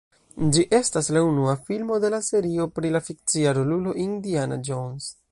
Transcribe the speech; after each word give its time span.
Ĝi 0.53 0.61
estas 0.75 1.09
la 1.17 1.21
unua 1.25 1.51
filmo 1.67 1.99
de 2.05 2.09
la 2.13 2.19
serio 2.27 2.65
pri 2.77 2.91
la 2.95 3.01
fikcia 3.09 3.53
rolulo 3.59 3.93
Indiana 4.05 4.57
Jones. 4.71 5.11